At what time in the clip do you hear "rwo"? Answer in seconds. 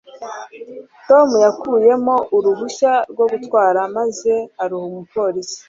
3.11-3.25